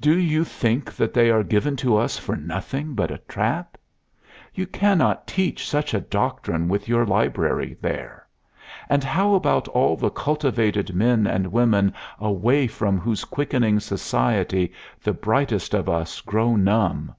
[0.00, 3.76] Do you think that they are given to us for nothing but a trap?
[4.54, 8.26] You cannot teach such a doctrine with your library there.
[8.88, 15.12] And how about all the cultivated men and women away from whose quickening society the
[15.12, 17.14] brightest of us grow numb?